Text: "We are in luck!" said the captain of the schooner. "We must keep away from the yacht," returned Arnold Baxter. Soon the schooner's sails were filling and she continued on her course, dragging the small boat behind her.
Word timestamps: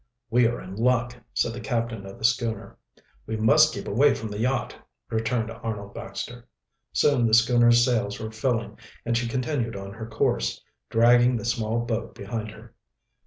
"We 0.31 0.47
are 0.47 0.59
in 0.59 0.77
luck!" 0.77 1.15
said 1.31 1.53
the 1.53 1.59
captain 1.59 2.07
of 2.07 2.17
the 2.17 2.23
schooner. 2.23 2.75
"We 3.27 3.37
must 3.37 3.71
keep 3.71 3.87
away 3.87 4.15
from 4.15 4.29
the 4.29 4.39
yacht," 4.39 4.75
returned 5.11 5.51
Arnold 5.51 5.93
Baxter. 5.93 6.47
Soon 6.91 7.27
the 7.27 7.35
schooner's 7.35 7.85
sails 7.85 8.19
were 8.19 8.31
filling 8.31 8.79
and 9.05 9.15
she 9.15 9.27
continued 9.27 9.75
on 9.75 9.93
her 9.93 10.07
course, 10.07 10.59
dragging 10.89 11.37
the 11.37 11.45
small 11.45 11.85
boat 11.85 12.15
behind 12.15 12.49
her. 12.49 12.73